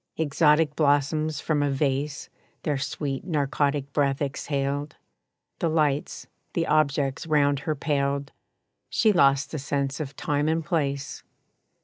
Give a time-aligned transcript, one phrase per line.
[0.17, 2.27] Exotic blossoms from a vase
[2.63, 4.95] Their sweet narcotic breath exhaled;
[5.59, 8.31] The lights, the objects round her paled
[8.89, 11.21] She lost the sense of time and place.